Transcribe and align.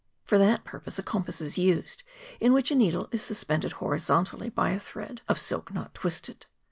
For 0.25 0.39
that 0.39 0.63
purpose 0.63 0.97
a 0.97 1.03
compass 1.03 1.41
is 1.41 1.59
used, 1.59 2.01
in 2.39 2.53
which 2.53 2.71
a 2.71 2.75
needle 2.75 3.07
is 3.11 3.21
suspended 3.21 3.73
horizontally 3.73 4.49
by 4.49 4.71
a 4.71 4.79
thread 4.79 5.21
of 5.29 5.37
silk 5.39 5.71
not 5.71 5.93
twisted. 5.93 6.47